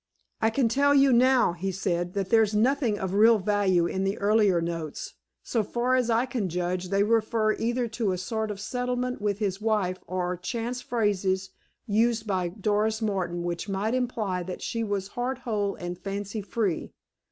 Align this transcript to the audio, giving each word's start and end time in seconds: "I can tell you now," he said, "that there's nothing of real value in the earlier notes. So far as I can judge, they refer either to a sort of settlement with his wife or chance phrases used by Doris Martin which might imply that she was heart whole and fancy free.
"I 0.41 0.49
can 0.49 0.67
tell 0.67 0.95
you 0.95 1.13
now," 1.13 1.53
he 1.53 1.71
said, 1.71 2.15
"that 2.15 2.31
there's 2.31 2.55
nothing 2.55 2.97
of 2.97 3.13
real 3.13 3.37
value 3.37 3.85
in 3.85 4.03
the 4.03 4.17
earlier 4.17 4.59
notes. 4.59 5.13
So 5.43 5.61
far 5.61 5.93
as 5.93 6.09
I 6.09 6.25
can 6.25 6.49
judge, 6.49 6.89
they 6.89 7.03
refer 7.03 7.53
either 7.53 7.87
to 7.89 8.11
a 8.11 8.17
sort 8.17 8.49
of 8.49 8.59
settlement 8.59 9.21
with 9.21 9.37
his 9.37 9.61
wife 9.61 9.99
or 10.07 10.37
chance 10.37 10.81
phrases 10.81 11.51
used 11.85 12.25
by 12.25 12.47
Doris 12.47 12.99
Martin 12.99 13.43
which 13.43 13.69
might 13.69 13.93
imply 13.93 14.41
that 14.41 14.63
she 14.63 14.83
was 14.83 15.09
heart 15.09 15.37
whole 15.37 15.75
and 15.75 15.99
fancy 15.99 16.41
free. 16.41 16.93